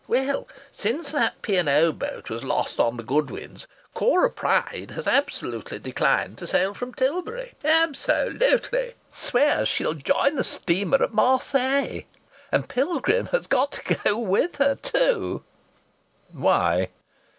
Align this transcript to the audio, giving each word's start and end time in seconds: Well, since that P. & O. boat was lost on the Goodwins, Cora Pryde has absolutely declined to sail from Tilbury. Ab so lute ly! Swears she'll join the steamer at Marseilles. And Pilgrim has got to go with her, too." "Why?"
Well, 0.07 0.47
since 0.71 1.11
that 1.11 1.43
P. 1.43 1.59
& 1.59 1.59
O. 1.59 1.91
boat 1.91 2.27
was 2.31 2.43
lost 2.43 2.79
on 2.79 2.97
the 2.97 3.03
Goodwins, 3.03 3.67
Cora 3.93 4.31
Pryde 4.31 4.93
has 4.95 5.05
absolutely 5.05 5.77
declined 5.77 6.39
to 6.39 6.47
sail 6.47 6.73
from 6.73 6.95
Tilbury. 6.95 7.53
Ab 7.63 7.95
so 7.95 8.33
lute 8.35 8.69
ly! 8.73 8.93
Swears 9.11 9.67
she'll 9.67 9.93
join 9.93 10.37
the 10.37 10.43
steamer 10.43 11.03
at 11.03 11.13
Marseilles. 11.13 12.05
And 12.51 12.67
Pilgrim 12.67 13.27
has 13.27 13.45
got 13.45 13.73
to 13.73 13.93
go 14.03 14.17
with 14.17 14.55
her, 14.55 14.73
too." 14.73 15.43
"Why?" 16.31 16.89